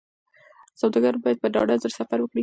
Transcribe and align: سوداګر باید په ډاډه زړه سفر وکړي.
سوداګر 0.79 1.13
باید 1.23 1.37
په 1.41 1.47
ډاډه 1.53 1.75
زړه 1.83 1.91
سفر 1.99 2.19
وکړي. 2.21 2.39